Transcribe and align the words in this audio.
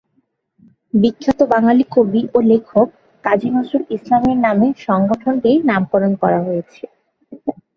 বিখ্যাত 0.93 1.39
বাঙালি 1.53 1.83
কবি 1.91 2.21
ও 2.33 2.47
লেখক 2.49 2.87
কাজী 3.23 3.49
নজরুল 3.55 3.83
ইসলামের 3.97 4.37
নামে 4.45 4.67
সংগঠনটির 4.87 5.59
নামকরণ 5.69 6.11
করা 6.21 6.39
হয়েছে। 6.47 6.83